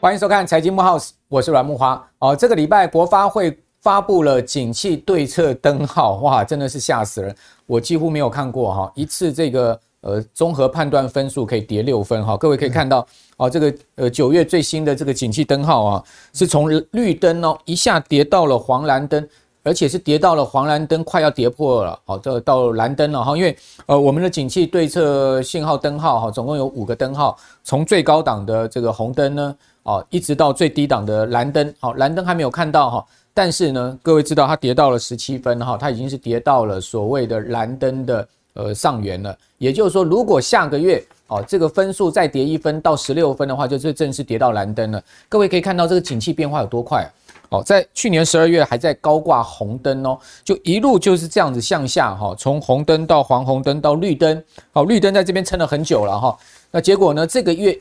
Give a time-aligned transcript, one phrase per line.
[0.00, 1.98] 欢迎收看财经慕 House，我是阮慕驊。
[2.18, 7.34] 哦，这个礼拜国发会发布了景气对策灯号，哇，真的是吓死人！
[7.64, 12.36] 我几乎没有看过哈，一次这个呃综合判断分数可以跌六分哈。
[12.36, 13.06] 各位可以看到，
[13.38, 16.04] 哦，这个呃九月最新的这个景气灯号啊，
[16.34, 19.26] 是从绿灯哦一下跌到了黄蓝灯。
[19.64, 23.34] 而且是跌到了黄蓝灯，快要跌破了，好，这到蓝灯了哈。
[23.34, 33.06] 因为呃，我们的景气对策信号灯号哈，总共有五个灯号，从最高档的这个红灯呢，哦，一直到最低档的蓝灯，好，蓝灯还没有看到哈。
[33.32, 39.34] 但是呢，各位知道它跌到了十七分哈，它已经是跌到了所谓的蓝灯的呃上缘了。
[39.56, 45.02] 也就是说，如果下个月哦这个分数再跌一分到十六分的话，就这正式跌到蓝灯了。
[45.26, 47.10] 各位可以看到这个景气变化有多快。
[47.50, 56.36] 哦，在去年十二月还在高挂红灯哦，就一路就是这样子向下哈，从红灯到黄红灯到绿灯，好，绿灯在这边撑了很久了哈。
[56.70, 57.78] 那结果呢，这个月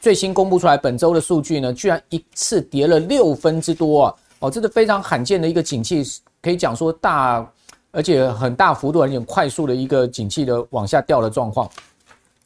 [0.00, 4.14] 最新公布出来本周的数据呢，居然一次跌了六分之多啊！
[4.38, 6.02] 哦，这是非常罕见的一个景气，
[6.40, 7.46] 可以讲说大，
[7.90, 11.68] 而且很大幅度而且快速的一个景气的往下掉的状况，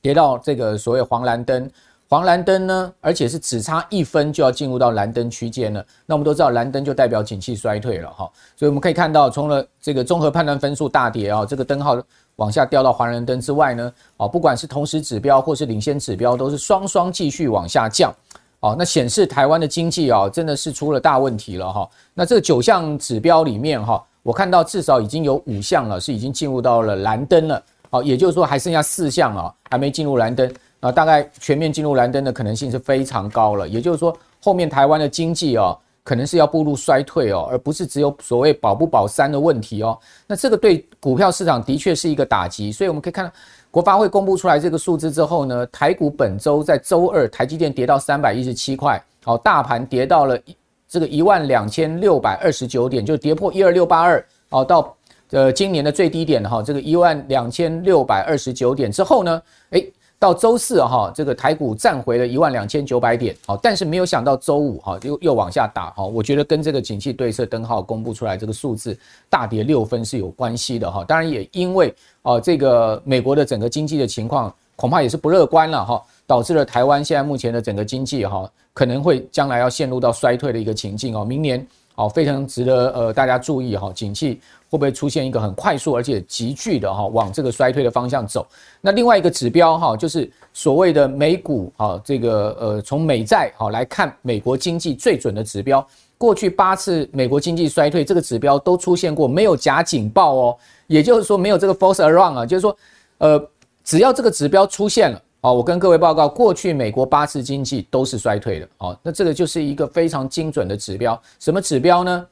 [0.02, 1.70] 跌到这个所谓黄蓝灯。
[2.08, 5.84] 黄蓝灯呢，而且是只差一分就要进入到蓝灯区间了。
[6.06, 8.30] 那我们都知道，蓝灯就代表景气衰退了哈。
[8.56, 12.00] 所以我们可以看到，除了这个综合判断分数大跌啊，这个灯号
[12.36, 18.14] 往下掉到黄蓝灯之外呢，啊，不管是同时指标或是领先指标，都是双双继续往下降。
[18.60, 21.88] 哦，那显示台湾的经济啊，真的是出了大问题了哈。
[22.14, 27.62] 那这九项指标里面哈，我看到至少已经有五项了，是已经进入到了蓝灯了。
[27.90, 30.52] 好，也就是说还剩下四项啊，还没进入蓝灯。
[30.80, 39.98] 啊，大概全面进入蓝灯的可能性是非常高了，也就是说，后面台湾的经济哦，可能是要步入衰退哦，而不是只有所谓保不保三的问题哦。
[40.26, 43.32] 那这个对股票市场的确是一个打击，所以我们可以看到，
[43.70, 50.38] 国发会公布出来这个数字之后呢，台股本周在周二，台积电跌到三百一十七块，好，大盘跌到了
[50.86, 54.94] 这个一万两千六百二十九点，就跌破一二六八二，哦，到
[55.30, 59.90] 呃今年的最低点哈，这个一万两千六百二十九点之后呢，诶。
[60.18, 81.66] 到周四哈，这个台股站回了一万两千九百点，好，但是没有想到周五哈又又往下打哈，我觉得跟这个景气对策灯号公布出来这个数字大跌六分是有关系的哈，当然也因为啊这个美国的整个经济的情况恐怕也是不乐观了哈，导致了台湾现在目前的整个经济哈可能会将来要陷入到衰退的一个情境哦，明年。
[81.96, 88.46] 好，非常值得呃大家注意哈，景气会不会出现一个很快速而且急剧的哈往这个衰退的方向走？
[88.82, 95.84] 那另外一个指标哈，就是所谓的美股哈，这个呃从美债好来看美国经济最准的指标，
[96.18, 102.76] 过去八次美国经济衰退这个指标都出现过没有假警报哦，也就是说没有这个 false alarm 啊，就是说
[103.16, 103.42] 呃
[103.82, 105.22] 只要这个指标出现了。
[105.46, 108.68] 好，我跟各位报告，过去美国八次经济都是衰退的。
[108.78, 111.22] 好，那这个就是一个非常精准的指标。
[111.38, 112.26] 什么指标呢？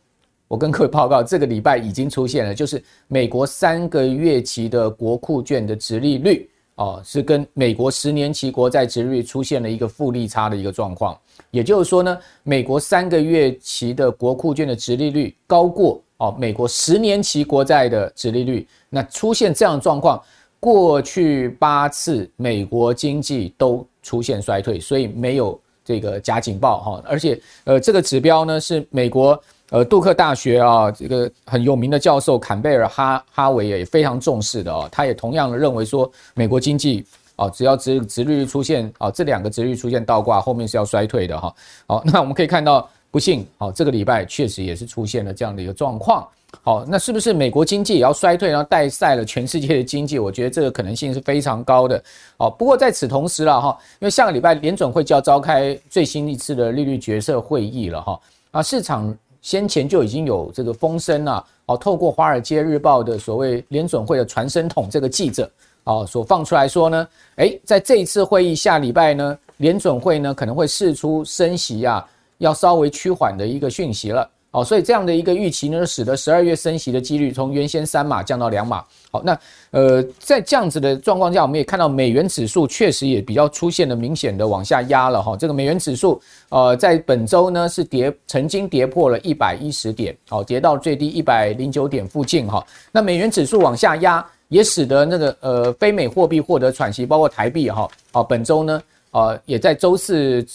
[0.49, 11.17] 我跟各位报告，这个礼拜已经出现了，就是美国三个月期的国库券的殖利率，哦，是跟美国十年期国债殖利率出现了一个负利差的一个状况。
[11.53, 20.21] 也就是说呢，美国三个月期的国库券的殖利率高过哦美国十年期国债的殖利率，那出现这样的状况。
[20.65, 27.03] 过去八次美国经济都出现衰退，所以没有这个假警报哈。
[27.05, 29.39] 而且呃，这个指标呢是美国
[29.69, 34.89] 呃杜克大学啊这个很有名的教授坎贝尔哈哈维也非常重视的哦。
[34.91, 37.05] 他也同样的认为说，美国经济
[37.37, 41.55] 啊只要值值率出现啊这两个值率出现倒挂，后面是要衰退的哈。
[41.87, 46.27] 好，那我们可以看到，不幸好这个礼拜确实也是出现了这样的一个状况。
[46.63, 50.19] 好，那是不是美国经济也要衰退，然后带赛了全世界的经济？
[50.19, 52.03] 我觉得这个可能性是非常高的。
[52.37, 58.21] 好，不过在此同时了哈，因为下个礼拜联准会就要召开最新一次的利率决策会议了哈。
[58.51, 65.51] 啊，市场先前就已经有这个风声啊，哦，透过《华尔街日报》的所谓联准会的传声筒这个记者
[65.85, 72.07] 哦所放出来说呢，诶，在这一次会议下礼拜呢，联准会呢可能会释出升息啊
[72.39, 74.29] 要稍微趋缓的一个讯息了。
[74.55, 78.85] 哦，所以这样的一个预期呢，使得十二月升息的几率从原先三码降到两码。
[79.11, 79.37] 好，那
[79.73, 85.37] 呃，在这样子的状况下，我们也看到美元指数确实也比较出现了明显的往下压了哈。
[85.37, 92.65] 这个美元指数呃，在本周呢是跌，曾经跌破了一百一十点，好，跌到最低一百零九点附近哈。
[92.93, 97.89] 那美元指数往下压，也使得那个呃非美货币获得喘息，包括台币哈。
[98.13, 98.81] 好，本周呢，
[99.11, 100.47] 呃，也在周四。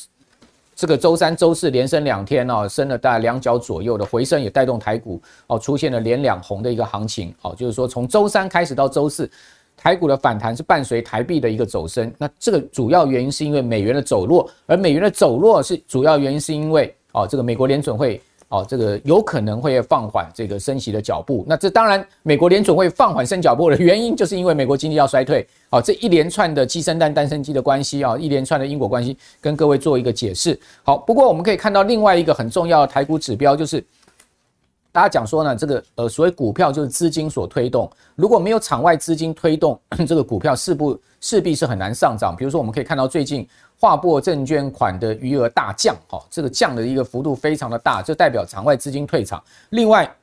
[0.79, 9.29] 这个周三、周四连升两天哦，升了大概两角左右的回升，也带动台股哦出现了连两红的一个行情哦，就是说从周三开始到周四，
[9.75, 18.21] 台股的反弹是伴随台币的一个走升，那这个主要原因是因为美元的走弱，而美元的走弱是主要原因是因为哦这个美国联准会。
[18.49, 21.45] 哦，这个有可能会放缓这个升息的脚步。
[21.47, 25.47] 那这当然，美国联准会放缓升脚步的原因，就是因为美国经济要衰退。
[25.69, 30.59] 好，这一连串的鸡生蛋，蛋生鸡的关系啊，一连串的因果关系，跟各位做一个解释。
[30.81, 33.85] 好，不过我们可以看到另外一个很重要的台股指标，就是
[34.91, 42.35] 大家讲说呢，这个呃所谓股票就是资金所推动，如果没有场外资金推动， 这个股票势不势必是很难上涨。
[42.35, 43.47] 比如说，我们可以看到最近。
[43.79, 49.41] 划拨证券款的余额大降，哈，这个降的一个幅度非常的大，就代表场外资金退场。
[49.69, 50.13] 另外，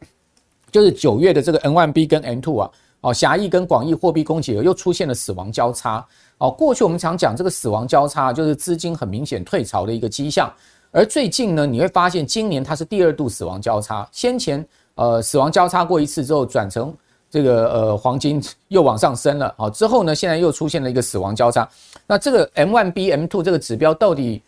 [0.70, 2.70] 就是九月的这个 N1B 跟 M2 啊，
[3.00, 6.06] 哦，狭义跟广义货币供给额又出现了死亡交叉。
[6.36, 10.52] 哦，过去我们常讲这个死亡交叉，就是资金很明显退潮的一个迹象。
[10.90, 14.62] 而最近呢，你会发现今年它是第二度死亡交叉，先前
[14.96, 16.94] 呃死亡交叉过一次之后转成。
[17.30, 21.68] 这个呃黄金又往上升了，好之后呢，现在又出现了一个死亡交叉。
[22.06, 24.40] 那这个 M1B M2 这个指标到底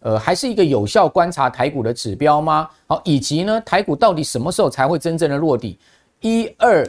[0.00, 2.68] 呃还是一个有效观察台股的指标吗？
[2.86, 5.78] 好，以及呢台股到底什么时候才会真正的落底？
[6.20, 6.86] 一二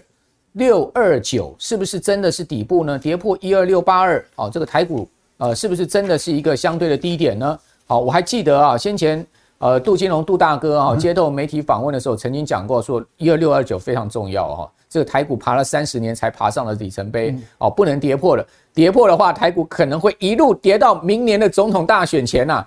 [0.53, 2.97] 六二九是不是真的是底部呢？
[2.97, 5.07] 跌破一二六八二，好，这个台股
[5.37, 7.59] 呃是不是真的是一个相对的低点呢？
[7.85, 9.25] 好，我还记得啊，先前
[9.57, 14.71] 呃杜金龙杜大哥啊接受媒体访问的时候曾经讲过，说一二六二九非常重要哈。
[14.89, 18.45] 这个台股爬了三十年才爬上了里程碑哦，不能跌破了。
[18.73, 22.65] 跌破的话，台股可能会一路跌到明年的总统大选前呐。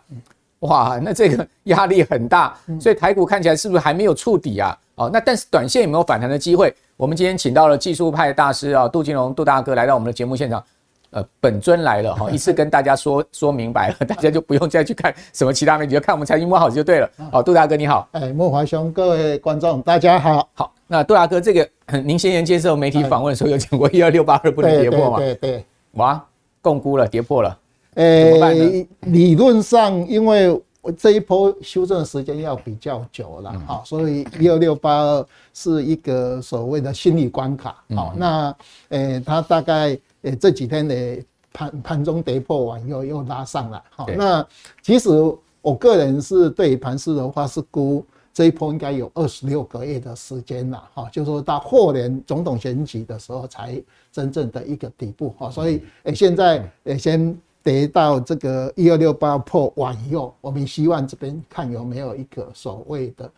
[0.60, 4.76] 哇，那这个压力很大，所以台股看起来是不是还没有触底啊？
[4.96, 6.74] 哦，那但是短线有没有反弹的机会？
[6.96, 10.62] 我们今天请到了技术派大师啊，杜金龙杜大哥来到我们的节目现场，
[11.10, 17.10] 呃，本尊来了哈， 一次跟大家说 说明白了， 大家就不用再去看什么其他媒体，就看我们财经慕 House 就对了。
[17.32, 20.72] 好，杜大哥你好，哎，慕驊兄，各位观众大家好，好。
[20.86, 21.68] 那杜大哥，这个
[22.02, 25.18] 您先前接受媒体访问的时候有讲过一二六八二不能跌破吗？
[25.18, 26.24] 对对对，哇，
[26.62, 27.58] 共估了，跌破了，
[27.94, 28.86] 诶？
[29.00, 30.58] 理论上，因为
[30.96, 38.56] 这一波修正的时间要比较久了，好，所以一二六八二是一个所谓的心理关卡，好，那
[38.88, 44.46] 诶，它大概诶这几天的盘盘中跌破完又又拉上来，好，那
[44.82, 45.10] 其实
[45.60, 48.04] 我个人是对盘势的话是估。
[48.30, 53.82] 这一波应该有二十六个月的时间了，哈，就是说到后年总统选举的时候才
[54.12, 63.28] 真正的一个底部，哈，所以诶，现在诶先跌到这个一二六八破完以后，我们希望这边看有没有一个所谓的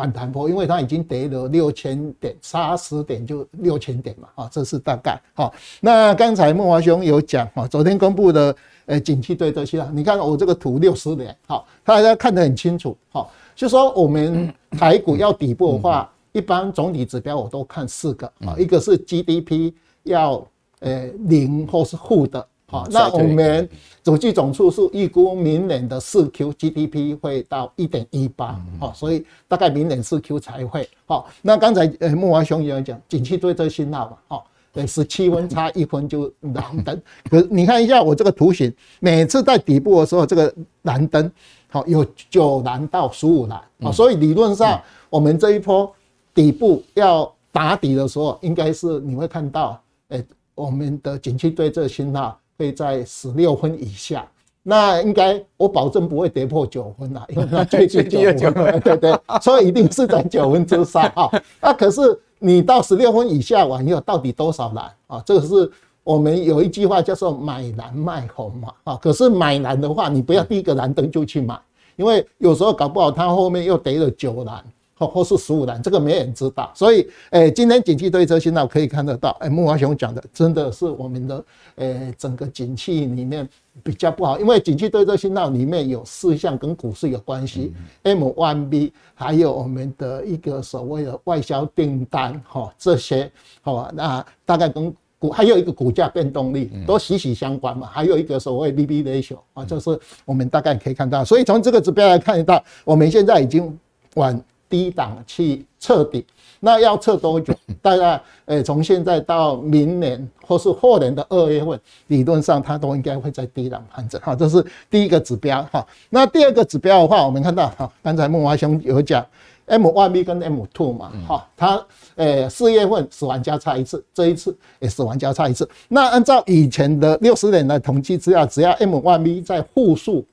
[0.00, 5.52] 反弹波，因为它已经跌了六千点，差十点就六千点嘛，啊，这是大概，哈。
[5.78, 8.56] 那刚才慕驊兄有讲，哈，昨天公布的
[8.86, 13.28] 呃景气对策信号，你看我这个图六十年，好，大家看得很清楚，哈。
[13.54, 19.74] 就说我们台股要底部的话，一般总体指标我都看四个啊，一个是 GDP
[20.04, 20.42] 要
[20.78, 23.68] 呃零或是负的，好，那我们
[24.02, 31.28] 主计总处是预估明年的四 Q GDP 会到一点一八，好，所以大概明年四 Q 才会好。
[31.42, 41.30] 那刚才呃木华兄也有讲，景气对策信号嘛，好，对，十七分差一分就蓝灯，可是你看一下我这个图形，每次在底部的时候，这个蓝灯。
[41.72, 45.88] 好，有九蓝到十五蓝啊，所以理论上我们这一波
[46.34, 50.24] 底部要打底的时候，应该是你会看到，诶，
[50.56, 54.24] 我们的景气对策信号会在十六分以下，
[54.62, 58.20] 那应该我保证不会跌破九分啦，因为它最近 九
[58.52, 61.28] 分，对对，所以一定是在九分之上啊。
[61.60, 62.00] 那可是
[62.38, 65.22] 你到十六分以下完以后，到底多少蓝啊？
[65.24, 65.70] 这个是。
[66.02, 71.54] 我们有一句话叫做买蓝卖红嘛，啊，可是买蓝的话，你不要第一个蓝灯就去买，
[71.94, 74.64] 因为有时候搞不好它后面又跌了九蓝
[75.00, 76.70] 或或是十五蓝，这个没人知道。
[76.74, 81.44] 所以，诶，今天景气对策信号可以看得到，诶，慕驊兄讲的真的是我们的，
[81.76, 83.48] 诶，整个景气里面
[83.82, 87.72] 比较不好，因为景气对策信号里面有四项跟股市有关系
[88.04, 94.94] ，M1B，还有我们的一个所谓的外销订单，哈，这些，好，那大概跟。
[95.20, 103.78] 股还有一个股价变动力都息息相关嘛，还有一个所谓 BB ratio 啊，就是我们大概可以看到，所以从这个指标来看得到，我们现在已经
[104.14, 106.24] 往低档去测底，
[106.60, 107.52] 那要测多久？
[107.82, 115.86] 大概诶，从现在到明年或是后年的二月份，理论上它都应该会在低档盘整哈，这是第一个指标哈。
[116.08, 119.26] 那第二个指标的话，我们看到哈，刚才慕驊兄有讲。
[119.66, 121.80] M one B 跟 M two 嘛，哈，它
[122.16, 125.68] 诶四月份死亡交叉一次，这一次也死亡交叉一次。
[125.86, 130.26] 那按照以前的六十年的统计资料，只要 M one B 在负数，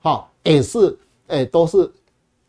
[0.00, 0.96] 哈，也是
[1.26, 1.90] 诶都是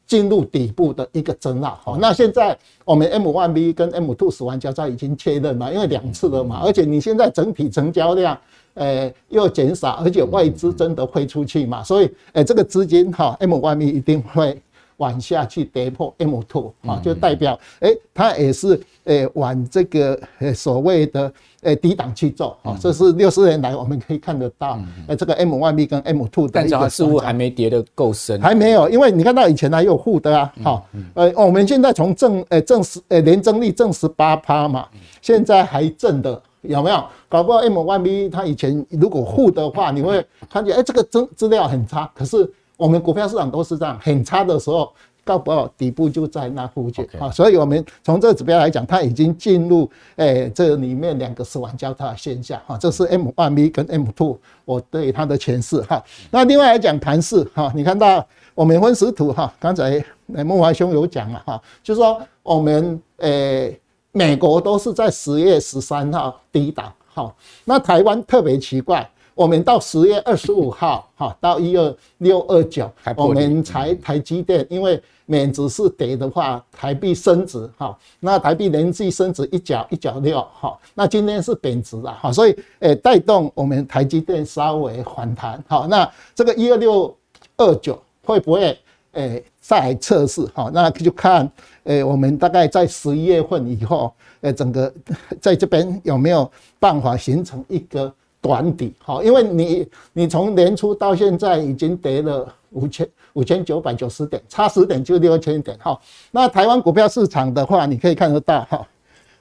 [0.05, 1.79] 进入底部的一个征兆。
[1.83, 8.37] 好，那现在我们 M one B 跟 M2 死亡交叉已经确认了，因为两次了嘛，而且你现在整体成交量。
[8.75, 14.61] 呃，又减少，而且外资真的会出去嘛，所以，呃，这个资金哈，M one B 一定会
[14.97, 34.87] 往下去跌破 M two 啊，就代表，哎，它也是，呃，往这个呃所谓的呃低档去做啊，这是六十年来我们可以看得到，呃，这个 M1B 跟 M two 的，但是它似乎还没跌得够深，还没有，因为你看到以前还有负的啊，好，呃，我们现在从正，呃正十，呃年增率正十八趴嘛，
[35.21, 36.41] 现在还正的。
[36.67, 37.03] 有没有？
[37.29, 42.09] 搞不好 M1B 它以前如果负的话，你会看见哎，这个资资料很差。
[42.15, 42.37] 可是
[42.77, 44.91] 我们股票市场都是这样，很差的时候，
[45.23, 47.29] 搞不好底部就在那附近啊。
[47.31, 52.77] 所以我们从这个指标来讲，它已经进入哎这里面两个死亡交叉的现象哈。
[52.77, 56.03] 这是 M1B 跟 M2 我对它的诠释哈。
[56.31, 63.79] 那另外来讲盘势哈，你看到我们分时图哈，刚才孟华兄有讲了哈，就是说我们诶。
[64.17, 69.05] 美国都是在十月十三号低档，好，那台湾特别奇怪，
[69.35, 87.13] 我们到十月二十五号，哈，到一二六二九，我们才台积电，因为美指是跌的话，台币升值，哈，那台币连续升值一角一角六，哈，那今天是贬值了，哈，所以诶带动我们台积电稍微反弹，好，那这个一二六
[87.57, 88.77] 二九会不会？
[89.11, 91.49] 诶，再来测试哈，那就看
[91.85, 94.93] 诶，我们大概在十一月份以后，诶，整个
[95.39, 96.51] 在这边有没有
[96.81, 98.13] 办法形成一个
[98.45, 98.93] 短底？
[99.03, 105.99] 哈，因为你你从年初到现在已经跌了五千五千九百九十点，差十点就六千点哈。
[106.29, 108.87] 那台湾股票市场的话，你可以看得到哈，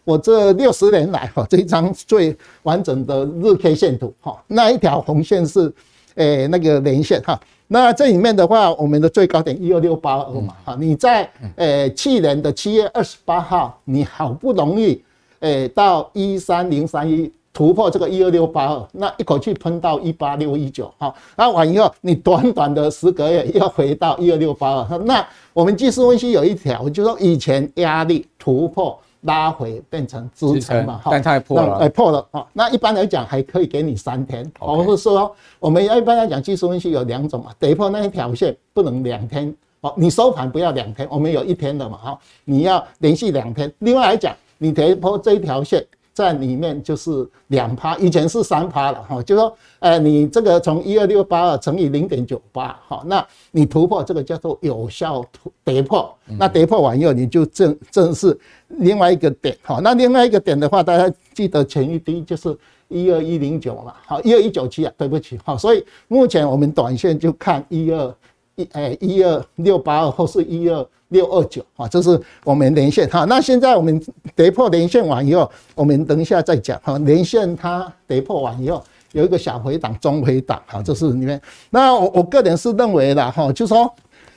[0.04, 5.70] 我这六十年来哈，这张最完整的日 K 线图哈，那一条红线是
[6.14, 7.38] 诶那个连线哈。
[7.66, 15.02] 那这里面的话，我们的最高点一二六八二嘛，哈，你在诶去年的七月二十八号，你好不容易，
[15.40, 28.98] 诶到一三零三一突破这个一二六八二，那一口气喷到一八六一九，好，那完以后你短短的十个月又回到一二六八二，那我们技术分析有一条，就是说以前压力突破。
[29.26, 32.46] 拉回变成支撑嘛，哈但它也破了，哎破了啊。
[32.52, 43.72] 那一般来讲还可以给你三天，我是说我们一般来讲技术分析有两种嘛，跌破那一条线不能两天哦，你收盘不要两天，我们有一天的嘛哈，你要连续两天。
[43.78, 45.82] 另外来讲，你跌破这一条线。
[46.14, 62.56] 在里面就是两趴，以前是三趴了哈，就说，呃，你这个从一二六八二乘以零点九八，好，那你突破这个叫做有效突跌破，那跌破完以后你就正正是另外一个点，哈，那另外一个点的话，大家记得前一低就是
[62.86, 68.14] 一二一零九嘛，好，一二一九七啊，对不起，好，所以目前我们短线就看一二
[68.54, 70.86] 一，哎，一二六八二或是一二。
[71.14, 73.24] 六二九啊，这是我们连线哈。
[73.26, 74.04] 那现在我们
[74.34, 76.98] 跌破连线完以后，我们等一下再讲哈。
[77.06, 81.40] 连线它跌破完以后，有一个小回档、中回档哈，这是里面。
[81.70, 83.88] 那我我个人是认为的哈，就说，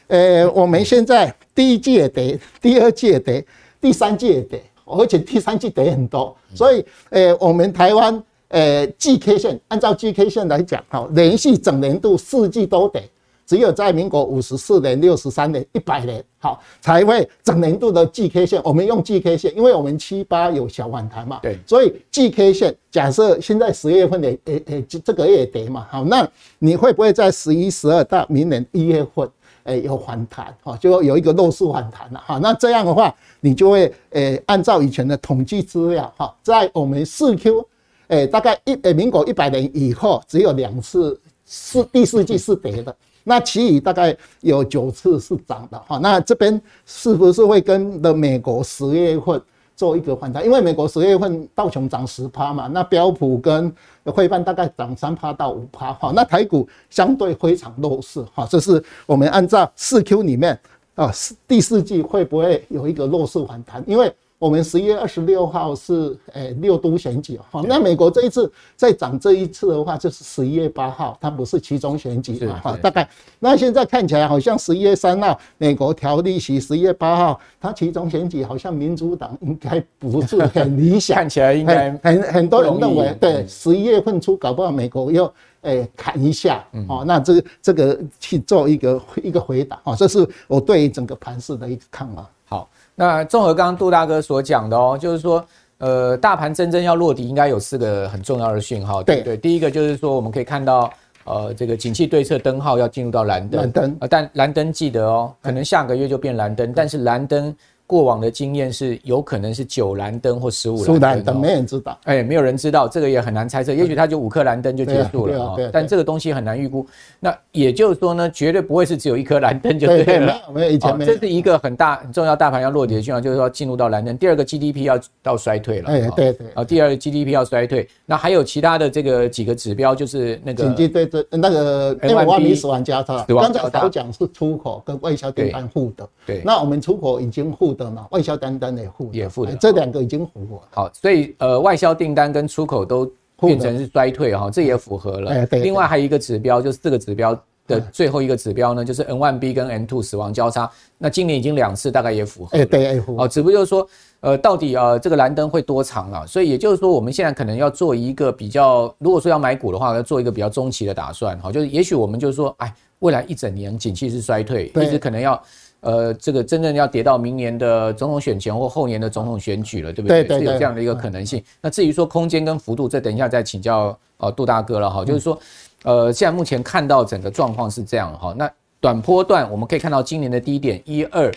[0.06, 3.44] 呃，我们现在第一季也跌，第二季也跌，
[3.82, 13.02] 第三季也跌，而且第三季跌很多，所以呃，我们台湾呃季 K 线按照季 K 线来讲哈，连续整年度四季都跌。
[13.48, 18.62] 只有在民国五十四年、六十三年、一百年，好才会整年度的季 K 线。
[18.62, 29.30] 我们用季 K 线，因为我们七八有小反弹嘛，对，所以季 K 线假设现在十月份的，诶诶，这个月跌嘛，好，那你会不会在十一、十二到明年一月份，
[29.64, 30.54] 诶有反弹？
[30.62, 37.66] 哈，就有一个弱势反弹了，哈，那这样的话，你就会诶按照以前的统计资料，哈，在我们四 Q，
[38.08, 42.94] 诶大概一诶民国一百年以后，只有两次是第四季是跌的。
[43.30, 49.42] 那其余大概有九次是涨的哈，那这边是不是会跟的美国十月份
[49.76, 50.46] 做一个反弹？
[50.46, 53.70] 因为美国十月份道琼涨十趴嘛，那标普跟
[54.16, 60.58] 费半大概涨三趴到五趴哈，那台股相对非常弱势哈，这是我们按照四 Q 里面
[60.96, 61.12] 啊，
[61.46, 63.84] 第四季会不会有一个弱势反弹？
[63.86, 92.30] 因为我们十一月二十六号是诶六都选举哈，那美国这一次再涨这一次的话，就是十一月八号，它不是其中选举嘛哈，大概那现在看起来好像十一月三号美国调利息，十一月八号它其中选举好像民主党应该不是很理想， 看起来应该很很多人认为对，十一月份初搞不好美国又诶砍一下哦，那这个这个去做一个一个回答啊，这是我对整个盘势的一个看法。
[92.46, 92.70] 好。
[93.00, 95.46] 那综合刚刚杜大哥所讲的哦，就是说，
[95.78, 99.38] 呃，大盘真正要落底，应该有四个很重要的讯号，对不对？
[99.38, 100.92] 第一个就是说，我们可以看到，
[101.26, 107.56] 呃这个景气对策灯号要进入到蓝灯，蓝灯啊，但蓝灯记得哦，可能下个月就变蓝灯，但是蓝灯。
[107.88, 111.98] 过往的经验是有可能是九蓝灯或十五蓝灯，灯，没人知道。
[112.04, 113.74] 哎，没有人知道，这个也很难猜测。
[113.74, 115.56] 也许它就五颗蓝灯就结束了啊。
[115.72, 116.86] 但这个东西很难预估。
[117.22, 120.06] 那也就是说呢，绝对不会是只有一颗蓝灯就对了。
[120.06, 121.14] 对，没有，没有以前没有。
[121.14, 124.18] 这是一个很大很重要大盘要落底的讯号，就是说进入到蓝灯。
[124.18, 125.90] 第二个 GDP 要到衰退了。
[125.90, 126.48] 哎，对对。
[126.56, 127.88] 啊，第二个 GDP 要衰退。
[128.06, 133.24] 那还有其他的这个几个指标，就是那个经济对对那个 M1B 死亡交叉。
[133.30, 136.06] 刚才我讲是出口跟外销订单互的。
[136.26, 136.42] 对。
[136.44, 138.58] 那我们出口已经负的嘛，外销单。
[138.58, 140.60] 单也负也负的，这两个已经符合。
[140.72, 143.08] 好，所以呃，外销订单跟出口都
[143.40, 145.46] 变成是衰退哈，这也符合了。
[145.52, 150.68] 另外还有一个指标，就是这个指标的最后一个指标呢，就是 N1B 跟 N2 死亡交叉。
[150.98, 152.58] 那今年已经两次，大概也符合。
[152.58, 153.26] 哎，对，符合。
[153.26, 153.88] 哦，只不过就是说，
[154.22, 156.26] 呃，到底呃这个蓝灯会多长啊？
[156.26, 161.38] 所以也就是说，我们现在可能要做一个比较，如果说要买股的话，要做一个比较中期的打算。
[161.40, 165.40] 好，就是也许我们就是说，哎，未来一整年景气是衰退，一直可能要。
[165.82, 170.24] 呃，这个真正要跌到明年的总统选前或后年的总统选举了，对不对？
[170.24, 171.42] 对对对，是有这样的一个可能性。
[171.62, 175.06] 那至于说空间跟幅度，这等一下再请教呃杜大哥了哈。
[175.06, 175.40] 就是说，
[175.84, 178.34] 呃，现在目前看到整个状况是这样哈。
[178.36, 181.32] 那短波段我们可以看到今年的低点一二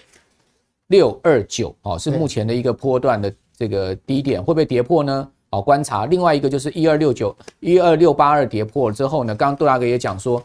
[0.86, 5.28] 六二九哦，是目前的一个波段的这个低点，会不会跌破呢？
[5.50, 6.06] 好，观察。
[6.06, 10.42] 另外一个就是一二六九一二六八二跌破了之后呢，刚刚杜大哥也讲说，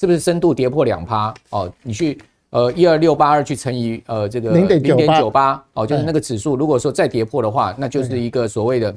[0.00, 1.32] 是不是深度跌破两趴？
[1.50, 2.18] 哦，你去。
[2.50, 4.80] 呃，一二六八二去乘以呃这个零点
[5.18, 5.62] 九八。
[5.74, 8.94] 哦，就是那个指数，如果说再跌破的话，那就是一个所谓的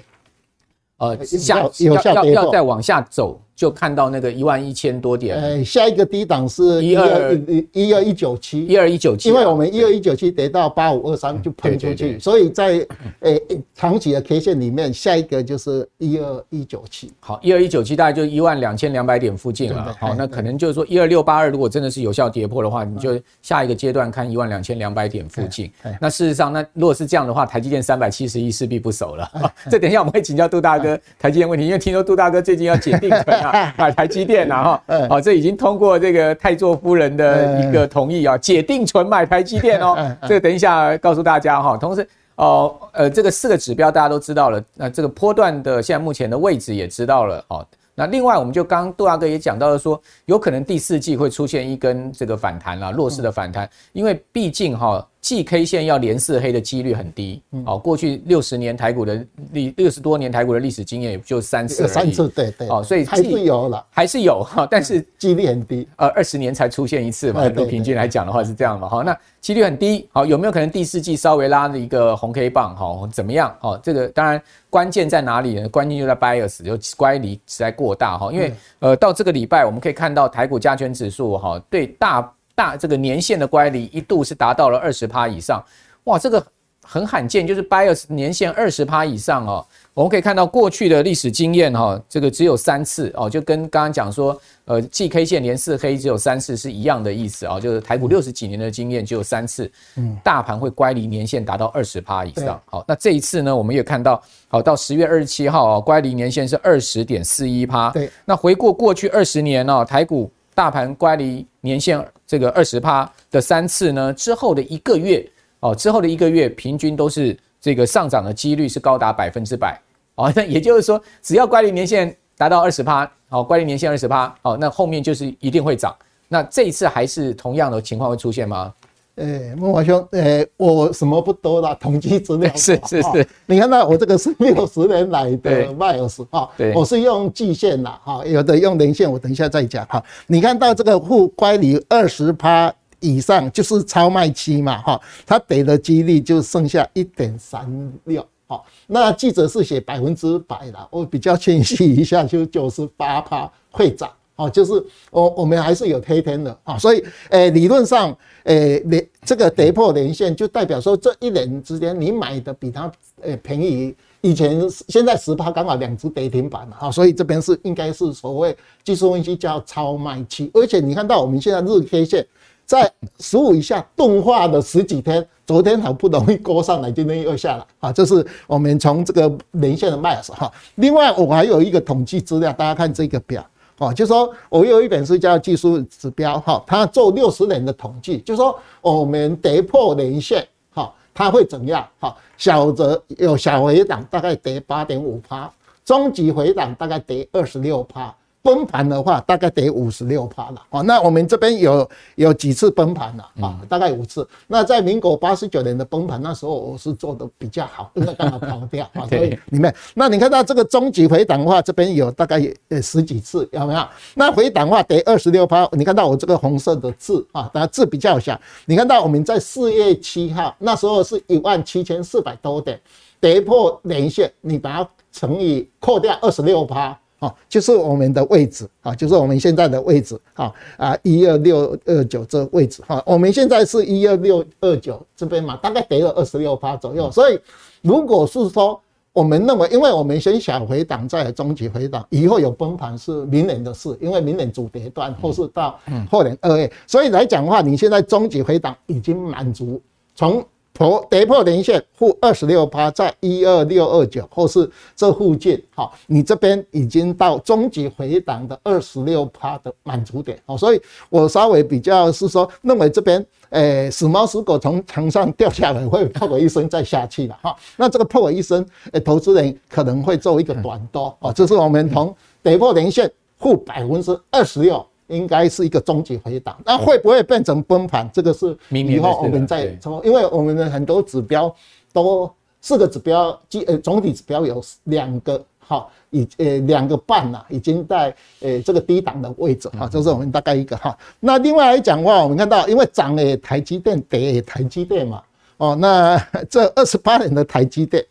[0.97, 3.39] 呃下要要要再往下走。
[3.55, 7.39] 就看到那个一万一千多点，哎，下一个低档是一二
[7.71, 12.85] 一二一九七，一二一九七，因为我们一二一九七跌到八五二三就喷出去，所以在
[13.19, 13.37] 呃
[13.75, 17.11] 长期的 K 线里面，下一个就是一二一九七。
[17.19, 19.95] 好，一二一九七大概就一万两千两百点附近了。
[19.99, 25.71] 好，那可能就是说一二六八二如果真的是有效跌破的话，你就下一个阶段看一万两千两百点附近。
[25.99, 29.29] 那事实上，那如果是这样的话，台积电三百七十亿势必不守了。
[29.69, 33.73] 这等一下我们会请教杜大哥台积电问题，因为听说杜大哥最近要解定存啊。
[33.77, 40.15] 买台积电啊，哈，好，这已经通过这个太座夫人的一个同意啊，解定存买台积电哦。
[40.27, 41.77] 这个等一下告诉大家哈。
[41.77, 47.65] 同时，哦，呃，这个四个指标大家都知道了，那这个波段的现在目前的位置也知道了哦。
[47.95, 55.05] 那另外，我们就刚刚杜大哥也讲到了，说有可能第四季会出现一根这个反弹啦，弱势的反弹，因为毕竟哈。
[55.21, 73.55] 季 K 线要连四黑的几率很低，哦，过去六十年台股的历六十多年台股的历史经验也就三次，三次对对，哦，所以还是有了，还是有哈，但是几率很低，呃，二十年才出现一次嘛，都平均来讲的话是这样嘛，好，那几率很低，好，有没有可能第四季稍微拉了一个红 K 棒，好，怎么样？
[73.59, 75.69] 好，这个当然关键在哪里呢？
[75.69, 85.63] 关键就在 bias，就乖离实在过大哈，因为呃，到这个礼拜我们可以看到台股加权指数哈，对大大这个年限的乖离一度是达到了二十趴以上。
[86.05, 86.43] 哇，这个
[86.83, 89.65] 很罕见，就是 bias 年限二十趴以上哦。
[89.93, 102.59] 我们可以看到过去的历史经验哈，这个只有三次哦，就跟刚刚讲说，呃，，GK 线连四黑只有三次是一样的意思啊，就是台股六十几年的经验只有三次，嗯，大盘会乖离年限达到二十趴以上。
[102.65, 107.91] 好，那这一次呢，我们也看到，好，到十月二十七号啊，乖离年限是二十点四一趴。
[107.91, 115.27] 对，那回顾过去二十年呢，台股大盘乖离年限这个二十趴的三次呢，之后的一个月。
[115.63, 119.79] 哦，之后的一个月平均都是这个上涨的几率是高达百分之百
[120.15, 125.95] 哦， 那也就是说，只要乖离年限达到二十趴，哦，乖离年限二十趴，哦，那后面就是一定会涨。
[126.27, 128.73] 那这一次还是同样的情况会出现吗？
[129.15, 140.03] 诶，孟华兄，诶，我什么不多啦，统计资料 是是是，你看到我这个是六十年来的 bias 哈，我是用季线啦，哈，有的用年线，我等一下再讲哈。
[140.27, 142.73] 你看到这个沪乖离二十趴。
[143.03, 154.07] 以上就是超卖期嘛，哈，它跌的几率就剩下一点三六，好，那记者是写百分之百啦，我比较谦虚一下，就九十八趴会涨，
[154.45, 154.73] 哦，就是
[155.11, 172.25] 我我们还是有黑天的啊，所以，诶，理论上，诶，连这个跌破连线，就代表说这一年之间你买的比它诶便宜，以前现在十趴刚好两只跌停板了，哈，所以这边是应该是所谓技术分析叫超卖期，而且你看到我们现在日 K 线。
[172.63, 177.91] 在十五以下钝化的十几天，昨天好不容易勾上来，今天又下来啊！
[177.91, 180.49] 这是我们从这个连线的 MAS 哈。
[180.75, 183.45] 另外，我还有一个统计资料，大家看这个表
[183.81, 192.15] 哦，就说我有一本书叫技术指标哈，它做六十年的统计，就说我们跌破连线哈，它会怎样哈？
[192.37, 195.51] 小则有小回档，大概跌八点五趴；
[195.83, 198.13] 中级回档大概跌二十六趴；
[198.43, 200.81] 崩盘的话，大概得五十六趴了啊。
[200.81, 203.59] 那我们这边有有几次崩盘了啊？
[203.69, 204.27] 大概五次。
[204.47, 209.05] 那在民国八十九年的崩盘，那时候我是做的比较好，因为刚好跑掉 啊。
[209.07, 213.87] 所以里面，那你看到这个终极回档的话，这边有大概呃十几次，有没有？
[214.15, 215.67] 那回档的话得二十六趴。
[215.73, 218.39] 你看到我这个红色的字啊，当然字比较小。
[218.65, 222.79] 你看到我们在四月七号那时候是一万七千四百多点，
[223.19, 226.97] 跌破连线，你把它乘以扣掉二十六趴。
[227.21, 237.11] 哦，就是我们的位置啊，就是我们现在的位置啊啊，一二六二九这个位置哈，我们现在是一二六二九这边嘛，大概跌了二十六趴左右。
[237.11, 237.39] 所以，
[237.83, 238.81] 如果是说
[239.13, 245.79] 我们认为，因为我们先小回档再终极回档，以后有崩盘是明年的事，因为明年主跌段或是到
[246.09, 249.79] 后年二月，所以来讲的话，你现在终极回档已经满足
[250.15, 250.43] 从。
[250.73, 274.83] 破跌破连线负二十六趴，在一二六二九或是这附近，好，你这边已经到终极回档的二十六趴的满足点，好，所以我稍微比较是说，认为这边，诶，死猫死狗从墙上掉下来会破个一声再下去了，哈，那这个破个一声，诶，投资人可能会做一个短多，哦，这是我们从跌破连线负百分之二十六。
[275.11, 278.09] 应该是一个终极回档，那会不会变成崩盘？
[278.11, 281.53] 这个是以后我们再说，因为我们的很多指标
[281.93, 290.97] 都四个指标，基呃总体指标有两个哈，已呃两个半呐，已经在呃这个低档的位置哈，这是我们大概一个哈。
[291.19, 295.21] 那另外来讲的话，我们看到因为涨诶台积电跌也台积电嘛，
[295.57, 296.17] 哦，那
[296.49, 298.05] 这二十八年的台积电。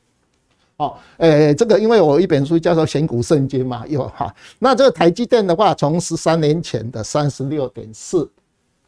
[0.81, 4.35] 哦，诶，这个因为我一本书叫做《选股圣经》嘛，有哈。
[4.59, 8.27] 那这个台积电的话，从十三年前的三十六点四，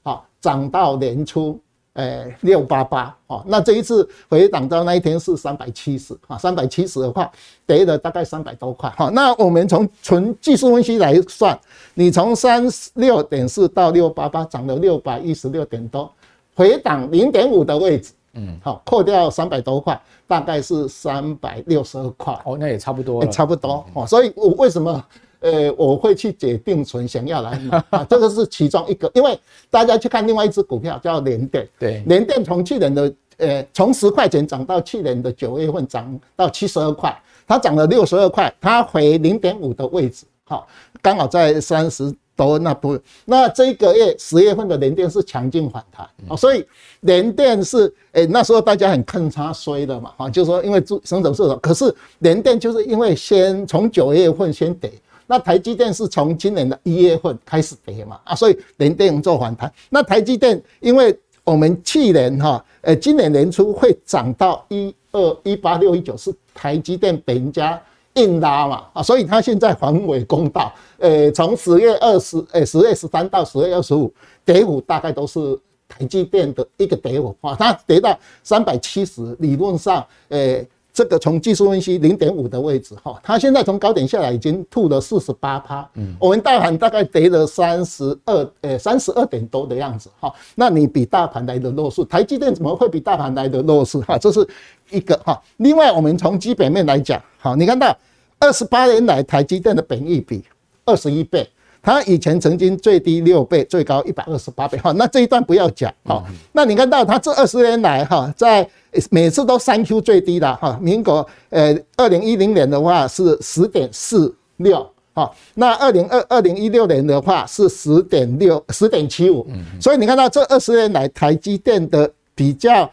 [0.03, 1.61] 好涨到年初，
[1.93, 7.31] 诶六八八，哦，那这一次回档到那一天是三百七十，啊，三百七十的话
[7.67, 11.61] 跌了大概三百多块，好，那我们从纯技术分析来算，
[11.93, 16.11] 你从三十六点四到六八八，涨了六百一十六点多，
[16.55, 18.15] 回档零点五的位置。
[18.35, 22.33] 嗯，好，扣掉三百多块，大概是三百六十二块。
[22.45, 24.07] 哦，那也差不多，差不多哦。
[24.07, 25.05] 所以，我为什么
[25.41, 28.07] 呃我会去解定存，想要来买 啊？
[28.09, 29.11] 这个是其中一个。
[29.15, 29.39] 因为
[29.71, 37.15] 大家去看另外一只股票叫联电，对，联电从去年的呃从十块钱涨到去年的九月份涨到七十二块，
[37.47, 40.67] 它涨了六十二块，它回零点五的位置，好，
[41.03, 42.15] 刚好在三十。
[42.35, 46.65] 都那不，那这一个月十月份的联电是强劲反弹啊，所以
[47.01, 54.91] 联电是诶、欸、那时候大家很看它衰的嘛啊，就是说因为生产市场，可是联电就是因为先从九月份先跌，
[55.27, 59.71] 那台积电是从今年的一月份开始跌嘛啊，所以联电做反弹。
[59.91, 67.81] 那台积电因为我们去年哈呃今年年初会涨到一二一八六一九是台积电本人家。
[68.15, 74.13] 硬拉嘛啊，所以他现在还尾公道，呃，从十月二十，呃，十月十三到十月二十五，
[74.45, 94.19] 跌幅大概都是台积电的一个跌幅啊，它跌到三百七十，理论上，呃，这个从技术分析零点五的位置哈，它现在从高点下来已经吐了四十八趴，嗯，我们大盘大概跌了三十二，呃，三十二点多的样子哈，那你比大盘来的弱势，台积电怎么会比大盘来的弱势哈？
[94.19, 94.47] 这是。
[94.91, 97.97] 一个哈，另外我们从基本面来讲，好，你看到
[98.39, 100.45] 二十八年来台积电的本益比
[100.85, 101.49] 二十一倍，
[101.83, 108.65] 它以前曾经最低六倍，最高一百二十八倍，哈，那这一段不要讲，哈，那你看到它这二十年来哈，在
[109.11, 119.45] 每次都三 Q 最低的哈，民国呃二零一零年的话是十点四六，好，那二零二二零一六年的话是十点六十点七五，
[119.81, 122.89] 所以你看到这二十年来台积电的比较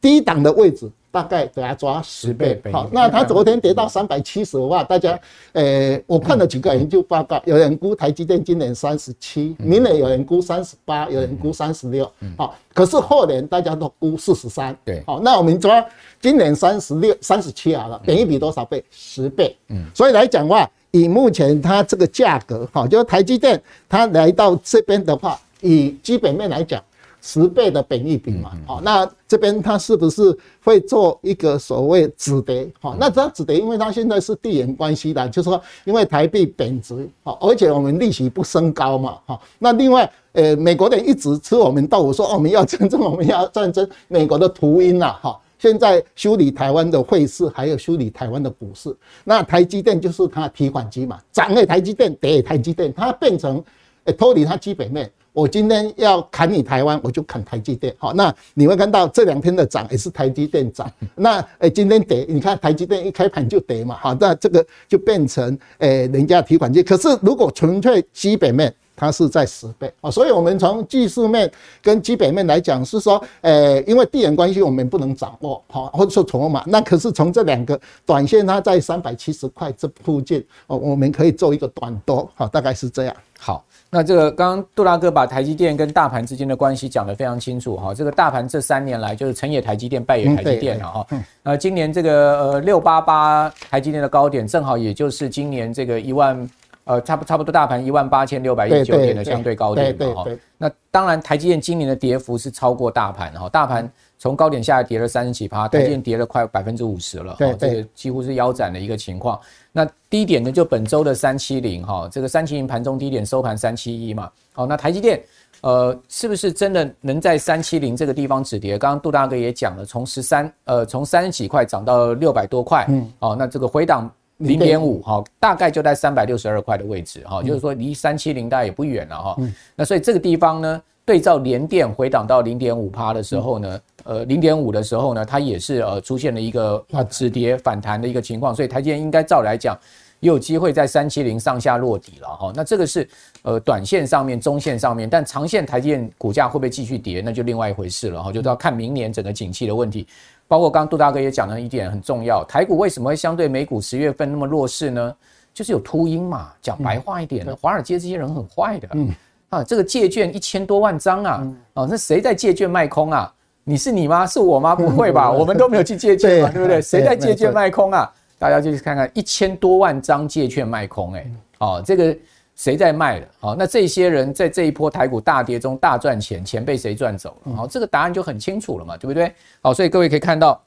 [0.00, 0.88] 低档的位置。
[1.10, 5.18] 大概给它抓十倍，好，那他昨天跌到三百七十的话，大家，
[5.52, 15.84] 呃，我看了几个研究报告，有人估台积电今年三十七，明年有人估三十八，有人估三十六，好，可是后年大家都估四十三，对，好，那我们抓
[16.20, 18.84] 今年三十六、三十七好了，本益比多少倍？
[18.90, 26.82] 十倍，嗯，所以来讲的话，以目前它这个价格，哈，就是台积电它来到这边的话，以基本面来讲。
[27.28, 32.66] 十倍的本益比嘛，好，那这边它是不是会做一个所谓止跌？
[32.80, 53.62] 好，那它止跌，因为它现在是地缘关系的，就是说，因为台币贬值，好，而且我们利息不升高嘛，哈，那另外，呃，美国人一直吃我们豆腐，说我们要战争，我们要战争，美国的图鹰呐，哈，现在修理台湾的汇市，还有修理台湾的股市，那台积电就是它提款机嘛，涨的台积电，跌的台积电，它变成。
[54.08, 55.10] 诶脱离它基本面。
[55.30, 57.94] 我今天要砍你台湾，我就砍台积电。
[57.96, 60.90] 好，那你会看到这两天的涨也是台积电涨。
[61.14, 63.96] 那诶，今天跌，你看台积电一开盘就跌嘛。
[64.00, 66.82] 好，那这个就变成诶人家提款机。
[66.82, 70.10] 可是如果纯粹基本面，它是在十倍啊。
[70.10, 71.48] 所以我们从技术面
[71.80, 76.64] 跟基本面来讲，是说诶，因为地缘关系我们不能掌握，好，或者说筹码。
[76.66, 83.14] 那可是从这两个短线，它在三百七十块这附近哦，我们可以做一个短多，好，大概是这样。
[83.38, 83.64] 好。
[83.90, 91.06] 那这个刚刚杜大哥把台积电跟大盘之间的关系讲得非常清楚哈，这个大盘这三年来就是成也台积电，败也台积电了哈。
[91.44, 96.50] 呃，今年这个呃六八八台积电的高点正好也就是今年这个一万
[96.84, 100.26] 呃差不差不多大盘一万八千六百一十九点的相对高点哈。
[100.58, 103.90] 那当然台积电今年的跌幅是超过大盘哈，大盘。
[104.18, 109.38] 从高点下来跌了三十几趴，台积电跌了快百分之五十了，哈，这个几乎是腰斩的一个情况。
[109.70, 115.22] 那低点呢，就本周的三七零，哈，这个三七零盘中低点收盘三七一嘛，好，那台积电，
[115.60, 118.76] 呃，是不是真的能在三七零这个地方止跌？
[118.76, 129.36] 刚刚杜大哥也讲了，从十三，呃，从三十几块涨到六百多块，嗯，哦，那这个回档零点五，哈，大概就在三百六十二块的位置，哈，就是说离三七零大概也不远了，哈，
[129.76, 133.80] 那所以这个地方呢，对照联电回档到零点五趴的时候呢。
[134.04, 139.76] 呃，零点五的时候呢，它也是呃出现了一个止跌反弹的一个情况，所以台积电应该照来讲
[140.20, 142.50] 也有机会在三七零上下落底了哈。
[142.54, 143.06] 那这个是
[143.42, 150.06] 呃短线上面、中线上面，但长线台积电股价会不会继续跌，那就另外一回事了哈，就要看明年整个景气的问题。
[150.46, 155.14] 包括刚杜大哥也讲了一点很重要，台股为什么会相对美股十月份那么弱势呢？
[155.52, 159.10] 就是有秃鹰嘛，讲白话一点的，华尔街这些人很坏的，嗯
[159.50, 163.32] 啊，这个借券一千多万张啊，哦，那谁在借券卖空啊？
[163.64, 164.26] 你是你吗？
[164.26, 164.74] 是我吗？
[164.76, 166.80] 不会吧，我们都没有去借券嘛，对不对？
[166.80, 168.10] 谁在借券卖空啊？
[168.38, 172.16] 大家就去看看一千多万张借券卖空，哎，哦，这个
[172.56, 173.26] 谁在卖的？
[173.40, 177.56] 哦，那这些人在这一波台股大跌中大赚钱，钱被谁赚走了？
[177.56, 179.32] 好，这个答案就很清楚了嘛，对不对？
[179.60, 180.60] 好，所以各位可以看到，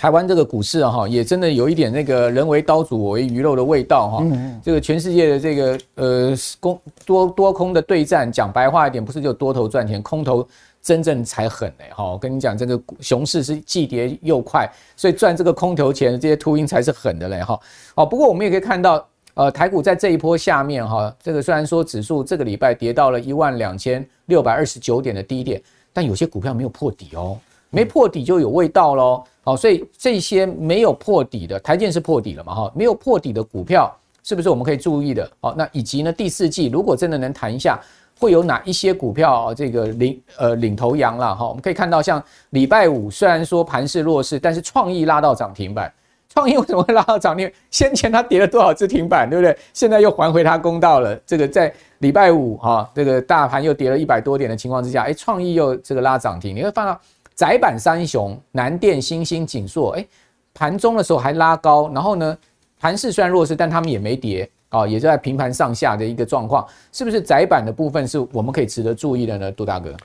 [0.00, 4.24] 台湾这个股市哈，也真的有一点那个人为刀俎我为鱼肉的味道哈。
[4.62, 10.48] 这个全世界的这个呃空多多空的对战，讲白话一点，不是就多头赚钱，空头。
[10.82, 12.12] 真正才狠哎哈！
[12.12, 17.60] 我跟你讲，这个熊市是既跌又快，所以赚这个空头钱的这些秃鹰才是狠的嘞哈！
[17.94, 25.60] 好，不过我们也可以看到，呃，台股在这一波下面哈，这个虽然说指数这个礼拜跌到了一万两千六百二十九点的低点，
[25.92, 27.38] 但有些股票没有破底哦，
[27.70, 29.24] 没破底就有味道喽。
[29.42, 32.72] 好，所以这些没有破底的，台建是破底了嘛哈？
[32.74, 33.90] 没有破底的股票
[34.22, 35.30] 是不是我们可以注意的？
[35.40, 37.80] 好，那以及呢，第四季如果真的能谈一下。
[38.18, 41.48] 会有哪一些股票这个领呃领头羊了哈？
[41.48, 45.90] 我们可以看到，像礼拜五虽然说盘势弱势，但是创意拉到涨停板。
[46.28, 47.50] 创意为什么会拉到涨停？
[47.70, 49.56] 先前它跌了多少只停板，对不对？
[49.72, 51.16] 现在又还回它公道了。
[51.24, 56.54] 这个在礼拜五哈，这个大盘又跌了一百多点的情况之下，哎，创意又这个拉涨停。
[56.54, 56.98] 你会发现
[57.40, 60.06] 窄板三雄南电、欣兴、景硕，哎，
[60.52, 62.36] 盘中的时候还拉高，然后呢，
[62.78, 64.46] 盘势虽然弱势，但他们也没跌。
[64.72, 69.50] 哦，也就在平盘上下的一个状况，是不是窄板的部分是我们可以值得注意的呢？
[69.52, 69.96] 杜大哥，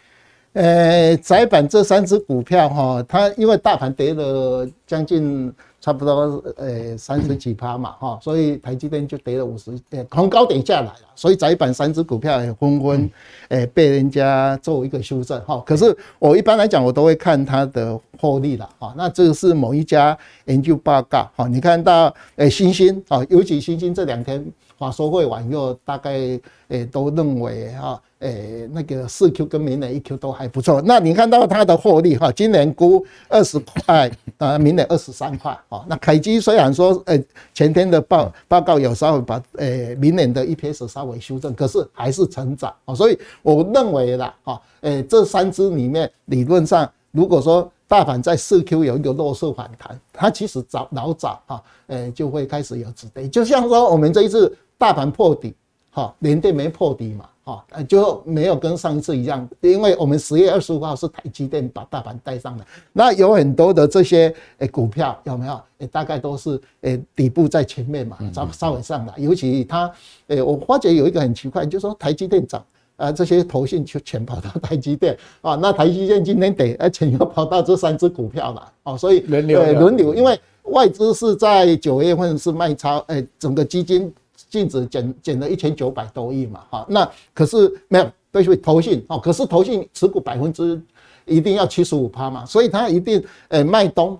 [0.53, 5.53] 呃，窄板这三只股票哈，它因为大盘跌了将近。
[5.85, 13.07] 差不多呃三十几趴嘛哈，所以台积电就跌了五十，呃从高点下来了，所以窄板三只股票也纷纷
[13.49, 15.61] 诶被人家做一个修正哈。
[15.63, 18.95] 可是我一般来讲，我都会看它的获利了哈。
[18.97, 24.43] 那这个是某一家研究报告哈，你看到诶星星啊，尤其星星这两天
[24.77, 28.01] 法说会完又大概诶都认为哈。
[28.19, 30.81] 诶、欸，那个四 Q 跟明年一 Q 都还不错。
[30.83, 35.51] 那你看到它的获利哈，今年估二十块，啊，明年二十三块。
[35.69, 37.21] 啊，那凯基虽然说，呃，
[37.53, 42.73] 前天的报报告有稍微把，诶，明年的 EPS 稍微修正，可是还是成长。
[42.85, 53.27] 啊，所以我认为啦，哈，诶，这三只里面，理论上，如果说大盘在四 Q 有一个弱势反弹，它其实早老早哈，诶，就会开始有止跌。
[53.27, 55.53] 就像说我们这一次大盘破底，
[55.91, 57.29] 哈，联电没破底嘛。
[57.45, 65.61] 啊，就没有跟上一次一样，因为我们十月二十五号是台积电把大盘带上来，那有很多的这些诶股票有没有？
[65.77, 69.91] 诶，大概都是诶底部在前面嘛，稍稍微上来，尤其它
[70.25, 84.11] 诶，我发觉有一个很奇怪，就是说台积电涨，啊，这些投信就全跑到台积电啊，那台积电今天得，而且又跑到这三只股票了，哦，所以轮流轮流，因为外资是在九月份是卖超，诶，整个基金。
[84.55, 88.55] 净值减减了一千九百多亿嘛，哈，那可是没有对不对？
[88.55, 90.81] 投信哦，可是投信持股百分之
[91.25, 94.17] 一定要七十五趴嘛，所以它一定呃卖东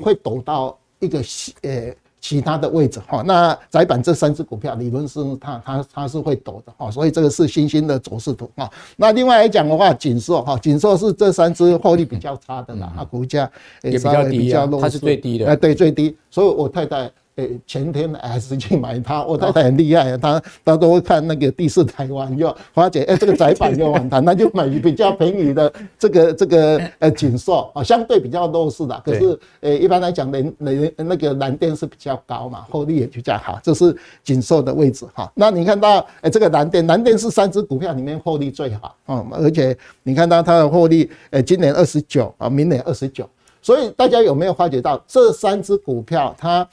[0.00, 1.18] 会抖到一个
[1.60, 8.70] 呃其他的位置哈，那窄板这三只股票理论是它它它是会抖的哈，所以这个是新兴的走势图哈。
[8.96, 13.50] 那另外来讲的话，锦硕哈，景硕是这三只获利比较差的啦，它股价
[13.82, 17.12] 也比较低啊，它是最低的，哎对最低，所以我太太。
[17.36, 29.02] 诶，前天还是去买它，我太太很厉害，她她都会看那个第四台湾，就发觉诶，这个窄板又反弹，那就买比较便宜的这个 这个呃锦硕啊，相对比较弱势的。
[29.04, 35.28] 可是诶，一般来讲，人人那个蓝电是比较高嘛，获利也比较好，这是锦硕的位置哈。
[35.34, 43.28] 那你看到诶，这个蓝电，蓝电是三只股票里面获利最好啊，而且你看到它的获利，诶，今年二十九啊，明年二十九，
[43.60, 46.64] 所以大家有没有发觉到这三只股票它？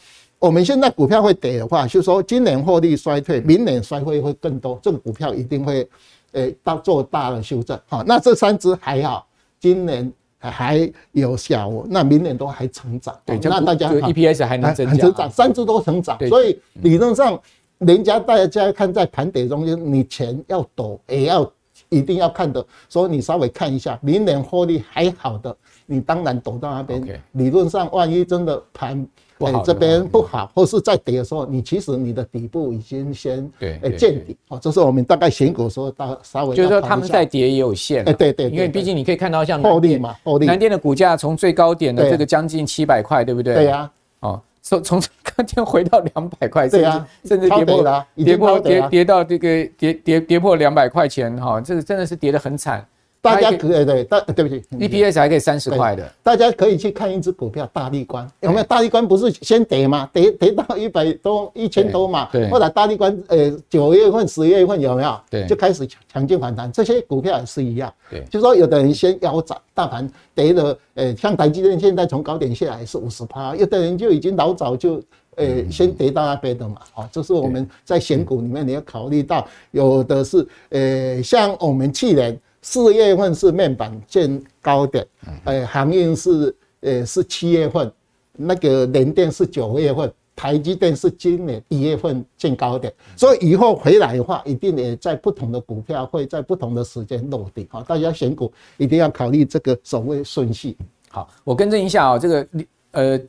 [0.41, 5.87] 我们现在股票会跌的话，就是说今年获利衰退，明年衰退会更多，这个股票一定会，
[6.31, 7.79] 诶，到做大的修正。
[7.87, 9.27] 好，那这三只还好，
[9.59, 13.15] 今年还有小，那明年都还成长。
[13.23, 16.17] 对，那大家 EPS 还能增长，三只都成长。
[16.27, 17.39] 所以理论上，
[17.77, 21.47] 人家大家看在盘跌中间，你钱要躲，也要
[21.89, 22.65] 一定要看的。
[22.89, 27.21] 所以你稍微看一下，明年获利还好的，你当然躲到那边。
[27.33, 29.07] 理论上，万一真的盘。
[29.45, 34.35] 哎，这边不好，或是在跌的时候，你其实你的底部已经先对哎见底。
[34.49, 38.03] 哦，这是我们大概选股的时候大稍微就是说他们在跌也有限。
[38.07, 40.45] 哎，对对，因为毕竟你可以看到像获利嘛，获利。
[40.45, 43.55] 南电的股价从最高点的这个将近七百块，对不对？
[43.55, 52.85] 对呀，哦，从从刚天回到两百块，对呀，甚至跌破跌破跌跌到这个跌跌跌破两百块钱哈，这个真的是跌得很惨。
[53.21, 58.27] 大家可以对，大对不起，EPS 还可以三十块的，大家可以去看一只股票，大力光。
[58.39, 58.63] 有没有？
[58.63, 60.09] 大力光不是先跌吗？
[60.11, 65.19] 跌跌到一百多、一千多嘛，对，后来大力光呃九月份、十月份有没有？
[65.29, 74.99] 对，就开始强劲反弹，这些股票也是一样，对，就说有的人先腰斩，大盘跌了，呃，像台积电现在从高点下来是五十趴，有的人就已经老早就
[75.35, 82.35] 呃先跌到那边的嘛，好，这是我们在选股里面你要考虑到，有的是呃像我们去年。
[82.61, 85.05] 四月份是面板见高点，
[85.45, 87.91] 呃，航运是呃是七月份，
[88.33, 97.67] 那个联电是九月份，台积电是今年一月份见高点，所以以后回来的话，一定也在不同的股票会在不同的时间落地。
[97.71, 100.77] 好，大家选股一定要考虑这个所谓顺序。
[101.09, 102.47] 好，我更正一下啊，这个
[102.91, 103.19] 呃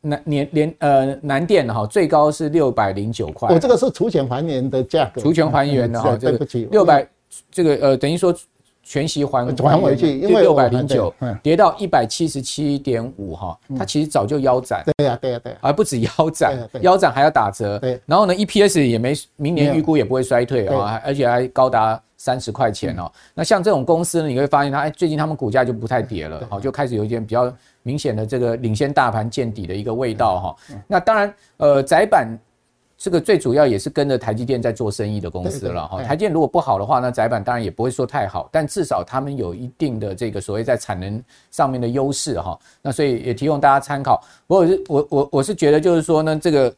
[0.00, 7.06] 南年联呃南电哈最高是六百零九块，我这个是除权还原的价格，除权还原的哈，对不起，六百
[7.50, 8.34] 这个呃等于说。
[8.82, 14.84] 全息还还回去，因为六百零九跌到一百七十七点五哈，它其实早就腰斩。
[14.96, 17.78] 对呀，对呀，对，而不止腰斩，腰斩还要打折。
[17.78, 23.10] 对，然后呢，EPS 也没明年预估也不会衰退啊，而且还高达三十块钱哦。
[23.34, 30.56] 那像这种公司呢，你会发现它最近他们股价就不太跌了，好，就开始有一点比较明显的这个领先大盘见底的一个味道哈。
[30.88, 32.28] 那当然，呃，窄板。
[33.02, 36.00] 这个最主要也是跟着台积电在做生意的公司了哈。
[36.04, 42.56] 台积电如果不好的话，那窄板当然也不会说太好，但至少他们有一定的这个所谓在产能上面的优势哈。
[42.80, 44.22] 那所以也提供大家参考。
[44.46, 46.70] 我是我我我是觉得就是说呢，这个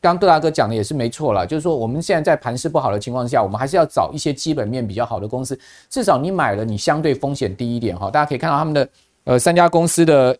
[0.00, 5.58] 刚刚杜大哥讲的也是没错啦，就是说我们现在在盘势不好的情况下，我们还是要找一些基本面比较好的公司，
[5.90, 8.10] 至少你买了你相对风险低一点哈。
[8.10, 8.88] 大家可以看到他们的
[9.24, 10.34] 呃三家公司的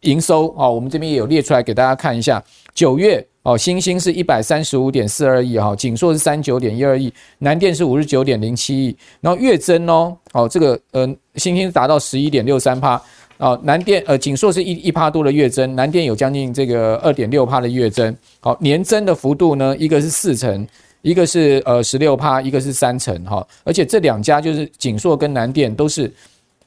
[0.00, 2.42] 营收啊，我们这边也有列出来给大家看一下，
[2.74, 3.24] 九月。
[3.42, 13.02] 哦，星星是一百三十五点四二亿哈，景硕是三九点一二亿，南电是五十九点零七亿，然后月增哦，哦这个呃星星达到十一点六三帕，
[13.38, 20.64] 哦南电呃景硕是一一帕多的月增，南电有将近这个二点六帕的月增，好年增的幅度呢，一个是四成，
[21.00, 26.08] 一个是呃十六帕，一个是三成哈，而且这两家就是景硕跟南电都是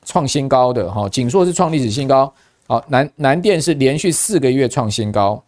[0.04, 2.34] 创新高的哈，景硕是创历史新高，
[2.68, 5.42] 好南南电是连续四个月创新高。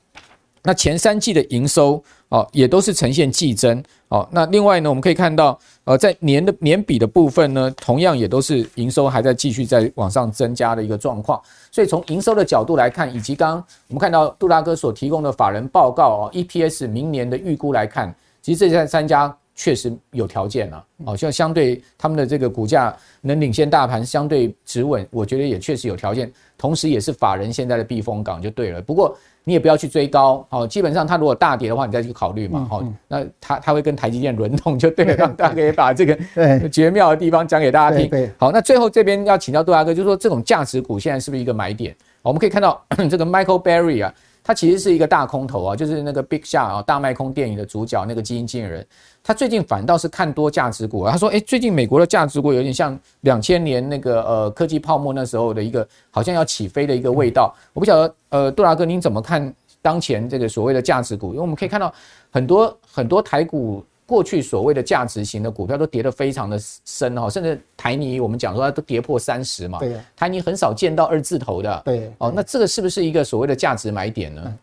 [0.67, 4.27] 那前三季的营收哦，也都是呈现季增哦。
[4.33, 11.41] 那另外呢，我们可以看到，呃，在年的年比的部分呢，同样也都是营收还在继续在往上增加的一个状况。
[11.71, 28.81] 所以从营收的角度来看，以及刚刚我们看到杜大哥所提供的法人报告哦，EPS 明年的预估来看，其实这三家确实有条件了哦，像相对他们的这个股价能领先大盘，相对止稳，我觉得也确实有条件，同时也是法人现在的避风港就对了。
[28.81, 29.17] 不过。
[29.47, 38.29] 你也不要去追高，好，基本上它如果大跌的话，你再去考虑嘛，好，那它它会跟台积电轮动就对了，让大家可以把这个绝妙的地方讲给大家听。
[38.37, 41.95] 好，那最后这边要请教杜大哥，就是说这种价值股现在是不是一个买点？
[42.21, 44.13] 我们可以看到 这个 Michael Berry 啊。
[44.43, 48.87] 他其实是一个大空头啊，就是那个 Big Short 啊，大卖空电影的主角那个基金经理人，
[49.27, 51.11] 他最近反倒是看多价值股啊。
[51.11, 57.53] 他说，诶，最近美国的价值股有点像两千年那个呃科技泡沫那时候的一个好像要起飞的一个味道。
[57.73, 59.53] 我不晓得，呃，杜大哥您怎么看？
[59.79, 61.93] 当前这个所谓的价值股，因为我们可以看到
[62.29, 74.57] 很多很多台股过去所谓的价值型的股票都跌得非常的深哈，甚至台泥我们讲说它都跌破三十嘛，对，台泥很少见到二字头的，对，哦，那这个是不是一个所谓的价值买点呢？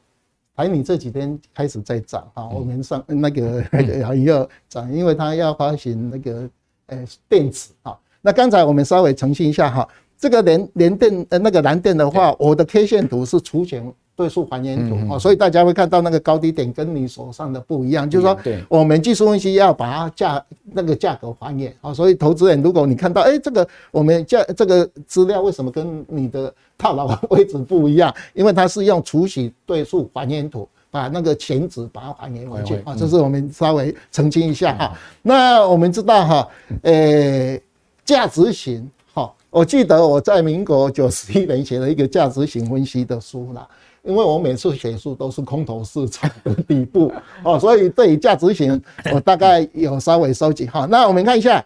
[0.56, 3.64] 台米这几天开始在涨哈，我们上那个
[4.00, 6.48] 要要涨，因为它要发行那个
[6.86, 7.98] 呃电子哈。
[8.22, 9.88] 那刚才我们稍微澄清一下哈。
[10.16, 18.38] 这个联联电呃那个蓝电的话，我的 K 线图是除权对数还原图哦，所以大家会看到那个高低点跟你手上的不一样，就是说，
[18.68, 28.14] 我们技术分析要把它价那个价格还原啊，所以投资人如果你看到哎这个我们价这个资料为什么跟你的套牢位置不一样？
[28.34, 34.96] 因为它是用除息对数还原图把那个前值把它还原回去啊，这是我们稍微澄清一下哈。
[35.22, 36.48] 那我们知道哈，
[36.82, 37.58] 呃
[38.04, 39.32] 价值型哈。
[39.50, 43.66] 我记得我在民国九十一年写了一个价值型分析的书啦，
[44.04, 48.80] 因为我每次写书都是空头市场的底部 哦，所以对于价值型
[49.12, 50.86] 我大概有稍微收集哈。
[50.90, 51.64] 那我们看一下，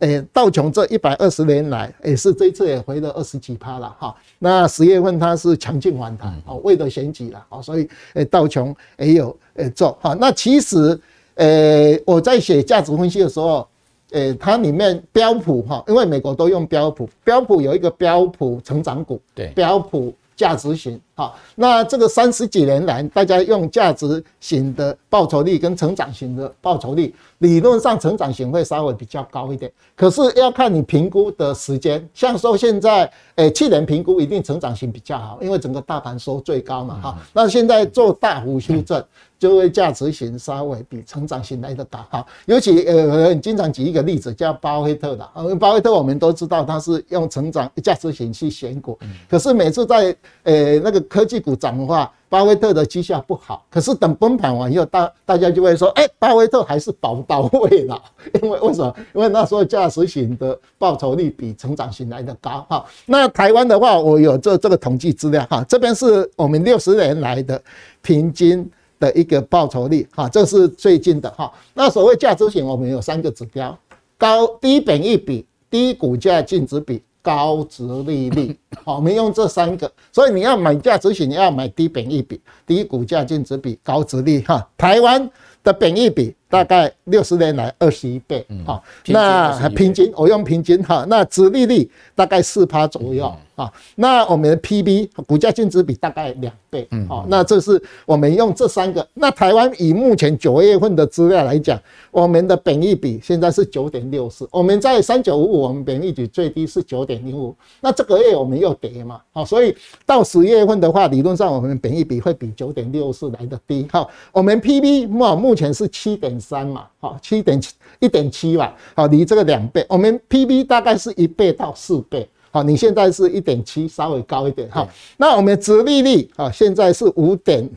[0.00, 4.14] 诶，道琼这一百二十年来也是这一次也回了二十几趴了哈。
[4.38, 10.14] 那十月份它是强劲反弹哦，为了选举了哦，所以诶道琼也有诶做哈。
[10.20, 11.00] 那其实
[11.36, 13.66] 诶我在写价值分析的时候。
[14.12, 21.36] 诶，它里面标普哈，因为美国都用标普，标普有一个标普成长股，对，标普价值型好。
[21.56, 32.08] 那这个三十几年来，大家用价值型的报酬率跟成长型的报酬率，理论上成长型会稍微比较高一点，可是要看你评估的时间。
[32.14, 37.18] 像说现在，诶，去年评估一定成长型比较好，因为整个大盘收最高嘛哈。
[37.32, 39.04] 那现在做大幅修正。
[39.38, 58.02] 就会价值型稍微比成长型来的大哈，尤其呃，经常举一个例子叫巴菲特的，呃，巴菲特我们都知道他是用成长价值型去选股，可是每次在呃那个科技股涨的话，巴菲特的绩效不好，可是等崩盘完以后，大大家就会说，哎，巴菲特还是保不到位了，
[58.42, 58.92] 因为为什么？
[59.14, 62.84] 因为那时候价值型的报酬率比成长型来的高哈。
[63.06, 67.62] 那台湾的话，我有这这个统计资料哈，这边是我们六十年来的
[68.02, 68.68] 平均。
[68.98, 71.52] 的一个报酬率，哈，这是最近的哈。
[71.74, 73.76] 那所谓价值型，我们有三个指标：
[74.16, 78.56] 高低本一比、低股价净值比、高值利率。
[78.84, 79.90] 好，我们用这三个。
[80.12, 84.40] 所以你要买价值型，你要买低本一比、低股价净值比、高值利。
[84.42, 84.66] 哈。
[84.76, 85.30] 台湾
[85.62, 93.32] 的本一比大概六十年来二十一倍，哈，那平均我用平均哈，那殖利率大概四趴左右。
[93.58, 99.04] 啊，那我们的 PB 股价净值比大概两倍，好，那这是我们用这三个。
[99.14, 101.76] 那台湾以目前九月份的资料来讲，
[102.12, 107.52] 我们的本益比现在是九点六四，我们在三九五五，我们本益比最低是九点零五。
[107.80, 109.76] 那这个月我们又跌嘛，好，所以
[110.06, 113.88] 到十月份的话，理论上我们本益比会比九点六四来的低。
[113.90, 122.28] 好，我们 PB 目目前是七点三嘛，好，七点七一点七嘛，好，离这个两倍，我们 PB 大概是一倍到四倍。
[122.50, 124.88] 好，你现在是一点七，稍微高一点哈。
[125.18, 127.68] 那我们殖利率啊，现在是五点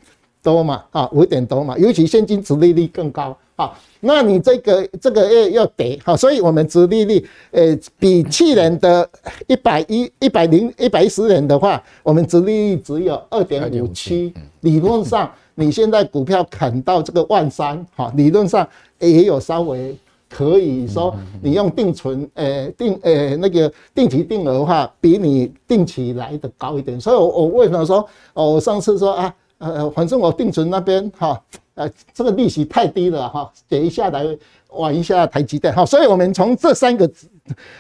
[0.41, 3.37] 多嘛，啊，五点多嘛，尤其现金殖利率更高。
[3.61, 9.07] 好，那你这个这个月要跌，好，所以我们殖利率，呃，比去年的
[9.45, 14.33] 一百一、一百零、一百一十年的话，我们殖利率只有二点五七。
[14.61, 19.95] 理论上，你现在股票砍到这个万三，哈，理论上也有稍微。
[20.33, 26.97] 可以说，你用定存，呃，定，呃，那个定期定额的话，比你定期来的高一点。
[26.97, 31.37] 所以，我我为什么说，哦我上次说啊，呃，反正我定存那边哈，
[31.81, 34.25] 呃，这个利息太低了哈，等一下来
[34.69, 35.85] 玩一下台积电哈。
[35.85, 37.11] 所以我们从这三个，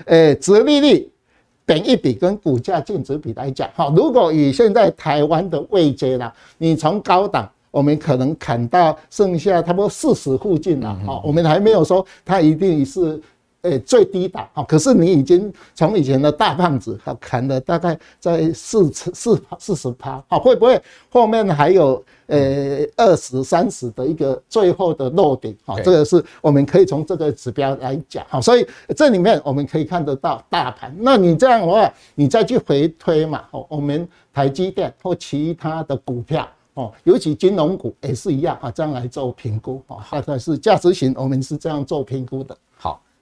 [0.05, 1.09] 呃，折利率、
[1.65, 7.49] 本一比跟股价净值比来讲，哈，如果以现在台湾的位阶啦，你从高档。
[7.71, 13.17] 我们可能砍到剩下差不多四十附近了，哈，我们还没有说它一定是
[13.61, 36.47] 呃最低档，哈，可是你已经从以前的大胖子，哈，砍了大概在四四四十趴，哈，会不会后面还有呃二十三十的一个最后的落点，啊，这个是我们可以从这个指标来讲，哈，所以这里面我们可以看得到大盘，那你这样的话，你再去回推嘛，哦，我们台积电或其他的股票。
[36.73, 42.55] 哦，尤其金融股也是一样啊，这样来做评估啊，大概是价值型，我们是这样做评估的。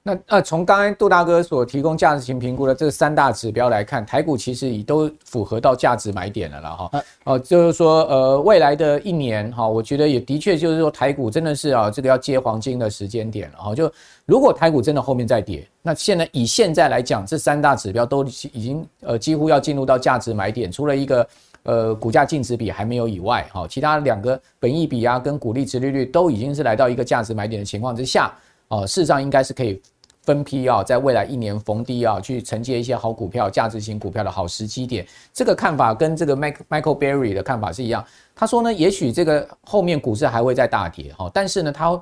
[0.06, 7.04] 好，那呃，从刚才杜大哥所提供价值型评估的这三大指标来看，台股其实已都符合到价值买点了了哈。
[7.26, 13.76] 哦，就是说呃，未来的一年哈，我觉得也的确就是说台股真的是啊，这个要接黄金的时间点了哈。
[13.76, 13.92] 就
[14.26, 21.28] 如果台股真的后面再跌，那现在以现在来讲，这三大指标都已经呃几乎要进入到价值买点，除了一个。
[21.64, 28.34] 呃股价净值比还没有以外，哈，其他两个本益比啊跟股利值利率都已经是来到一个价值买点的情况之下，
[28.70, 29.80] 哦，事实上应该是可以
[30.24, 35.06] 分批啊，在未来一年逢低啊去承接一些好股票、价值型股票的好时机点。
[35.34, 38.04] 这个看法跟这个 Michael Berry 的看法是一样。
[38.36, 42.02] 他说呢，也许这个后面股市还会再大跌，哈，但是呢，他。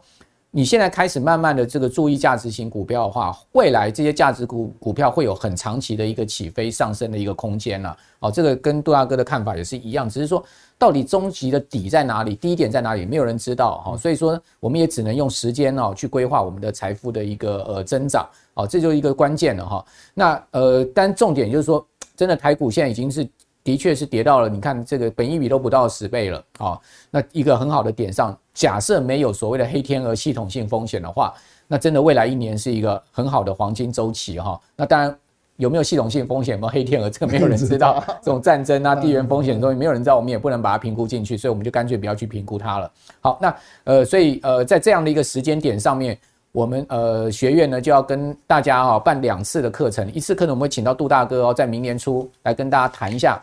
[0.50, 7.95] 你现在开始慢慢的这个注意价值型股票的话，未来这些价值股股票会有很长期的一个起飞上升的一个空间了。
[8.20, 10.43] 哦，这个跟杜大哥的看法也是一样，只是说
[10.78, 13.98] 到底终极的底在哪里，低点在哪里，没有人知道哈。
[13.98, 18.28] 所以说我们也只能用时间哦去规划我们的财富的一个呃增长。
[18.56, 19.86] 哦，这就是一个关键了哈。
[20.14, 21.86] 那呃，但重点就是说，
[22.16, 23.28] 真的台股现在已经是。
[23.68, 26.80] 的确是跌到了，你看这个本益比都不到十倍了啊。
[27.11, 31.34] 那一个很好的点上，假设没有所谓的黑天鹅系统性风险的话，
[31.68, 34.57] 那真的未来一年是一个很好的黄金周期哈。
[34.74, 35.13] 那当然
[35.57, 38.01] 有没有系统性风险，有没有黑天鹅，这个没有人知道。
[38.24, 42.89] 这种战争啊、地缘风险的东西，没有人知道，我们也不能把它评估进去，所以我们就干脆不要去评估它了。
[43.20, 43.53] 好，那
[43.84, 46.18] 呃，所以呃，在这样的一个时间点上面，
[46.53, 53.38] 我们呃学院呢就要跟大家哈办两次的课程，一次课程我们会请到杜大哥哦，在明年初来跟大家谈一下。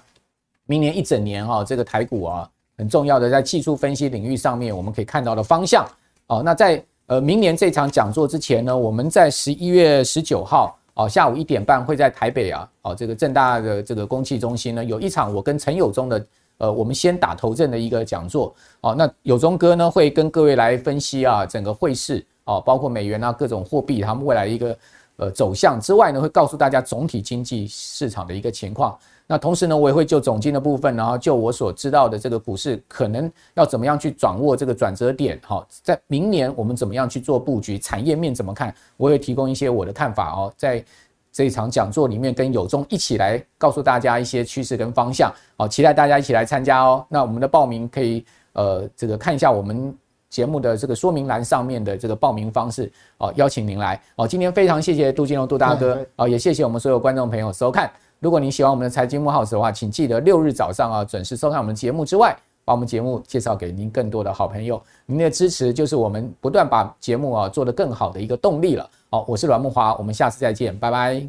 [0.67, 5.87] 明年一整年哈，这个台股啊很重要的在技术分析领域上面，我们可以看到的方向
[6.27, 6.43] 哦。
[6.45, 16.27] 那在呃明年这场讲座之前呢，我们在十一月十九号哦下午一点半会在台北啊哦这个正大的这个公器中心呢有一场我跟陈友忠的
[16.59, 18.95] 呃我们先打头阵的一个讲座哦。
[18.97, 24.77] 那友忠哥呢会跟各位来分析啊整个汇市哦，包括美元啊各种货币他们未来一个
[25.17, 28.99] 呃走向之外呢，会告诉大家总体经济市场的一个情况。
[29.27, 40.85] 那同时呢，我也会就总经的部分，然后就我所知道的这个股市可能要怎么样去掌握这个转折点，哈，在明年我们怎么样去做布局，产业面怎么看，我也提供一些我的看法哦，在
[41.33, 47.05] 这一场讲座里面跟友忠一起来告诉大家一些趋势跟方向，好，期待大家一起来参加哦。
[47.09, 49.97] 那我们的报名可以呃这个看一下我们
[50.35, 54.27] 节目的这个说明栏上面的这个报名方式哦，邀请您来哦。
[54.27, 57.89] 今天非常谢谢杜金龙杜大哥哦，也谢谢我们所有观众朋友收看。
[58.19, 64.83] 如果您喜欢我们的财经木 house 的话，请记得六日早上啊准时收看我们节目之外，把我们节目介绍给您更多的好朋友。
[65.07, 68.91] 您的支持就是我们不断把节目啊做得更好的一个动力了。
[69.11, 71.25] 好，我是阮木华，我们下次再见，拜拜。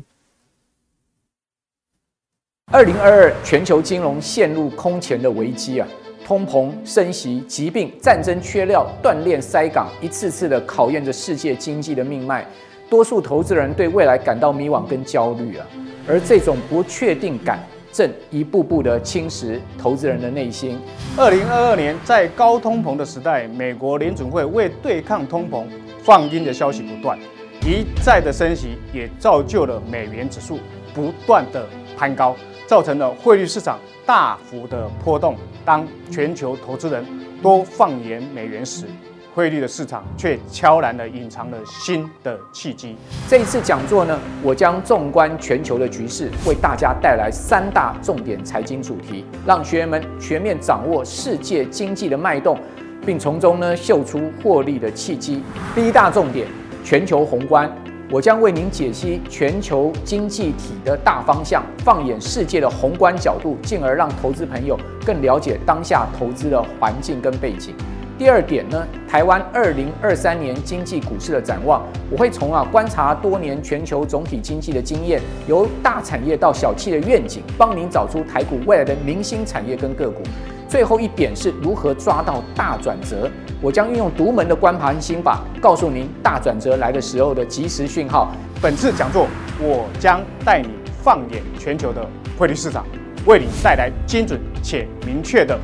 [2.71, 5.87] 二零二二全球金融陷入空前的危机啊，
[6.25, 12.43] 通膨、升息、疾病、战争、缺料、断链、塞港，一次次的考验着世界经济的命脉。
[12.89, 15.67] 多数投资人对未来感到迷惘跟焦虑啊。
[16.07, 17.59] 而这种不确定感
[17.91, 20.79] 正一步步的侵蚀投资人的内心。
[21.15, 25.65] 二零二二年，在高通膨的时代，美国联准会为对抗通膨
[26.03, 27.17] 放鹰的消息不断，
[27.61, 30.59] 一再的升息也造就了美元指数
[30.93, 32.35] 不断的攀高，
[32.67, 35.35] 造成了汇率市场大幅的波动。
[35.63, 37.03] 当全球投资人
[37.41, 38.85] 都放眼美元时，
[39.33, 42.95] 汇率的市场却悄然地隐藏了新的契机。
[43.27, 52.57] 这一次讲座呢，我将纵观全球的局势，为大家带来三大重点财经主题，让学员们全面掌握世界经济的脉动，
[53.05, 55.43] 并从中呢嗅出获利的契机。
[55.73, 56.47] 第一大重点，
[56.83, 57.69] 全球宏观，
[58.11, 67.73] 我将为您解析全球经济体的大方向，放眼世界的宏观角度，进而让投资朋友更了解当下投资的环境跟背景。
[68.15, 71.81] 第二点呢，台湾二零二三年经济股市的展望，
[72.11, 80.21] 我会从啊观察多年全球总体经济的经验，由大产业到小企的愿景，帮您找出台股未来的明星产业跟个股。
[80.67, 83.29] 最后一点是如何抓到大转折，
[83.61, 88.31] 我将运用独门的观盘心法，告诉您大转折来的时候的即时讯号。
[88.61, 89.27] 本次讲座，
[89.59, 90.69] 我将带你
[91.01, 92.05] 放眼全球的
[92.37, 92.85] 汇率市场，
[93.25, 95.57] 为你带来精准且明确的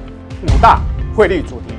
[0.44, 0.80] 五大
[1.16, 1.74] 汇率主题。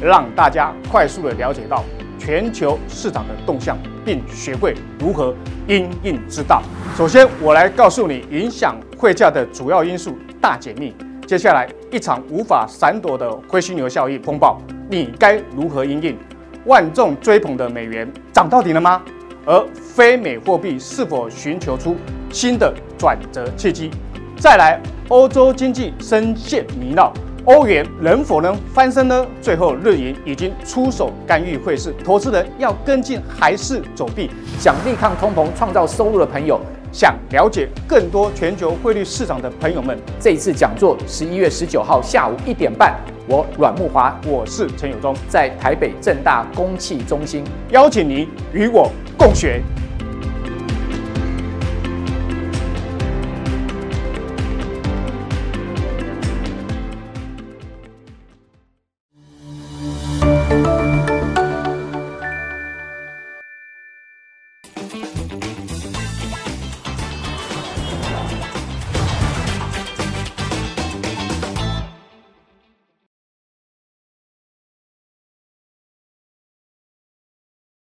[0.00, 1.82] 让大家快速的了解到
[2.20, 5.34] 全球市场的动向，并学会如何
[5.66, 6.62] 因应之道。
[6.96, 10.94] 首先，我来告诉你影响汇价的主要因素大解密。
[11.28, 14.58] 接下来，一场无法闪躲的灰犀牛效应风暴，
[14.88, 16.16] 你该如何应应？
[16.64, 19.02] 万众追捧的美元涨到底了吗？
[19.44, 21.94] 而非美货币是否寻求出
[22.32, 23.90] 新的转折契机？
[24.38, 27.12] 再来，欧洲经济深陷泥淖。
[27.44, 29.26] 欧元能否能翻身呢？
[29.42, 34.30] 最后，日银已经出手干预汇市，投资人要跟进还是走避？
[34.58, 36.58] 想力抗通膨、创造收入的朋友，
[36.92, 49.62] 想了解更多全球汇率市场的朋友们，这一次讲座十一月十九号下午一点半，我阮木华，我是陈友忠，在台北正大公汽中心，邀请您与我共学。